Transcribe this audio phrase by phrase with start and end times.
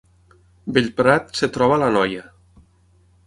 [0.77, 2.25] Bellprat es troba a l’Anoia